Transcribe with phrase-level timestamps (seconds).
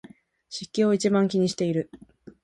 [0.49, 1.91] 湿度を一番気にしている